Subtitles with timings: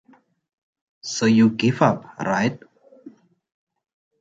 [1.01, 2.59] So you give up, right?